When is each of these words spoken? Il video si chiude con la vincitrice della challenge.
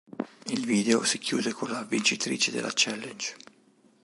Il 0.47 0.65
video 0.65 1.03
si 1.03 1.19
chiude 1.19 1.51
con 1.53 1.69
la 1.69 1.83
vincitrice 1.83 2.49
della 2.51 2.71
challenge. 2.73 3.35